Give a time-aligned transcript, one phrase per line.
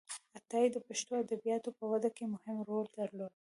[0.37, 3.29] عطایي د پښتو ادبياتو په وده کې مهم رول درلود.